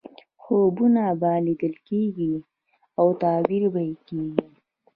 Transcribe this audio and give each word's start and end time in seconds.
خوبونه 0.41 1.03
به 1.21 1.31
لیدل 1.45 1.75
کېږي 1.87 2.33
او 2.99 3.07
تعبیر 3.21 3.63
به 3.73 3.81
یې 3.87 3.95
کېږي. 4.07 4.47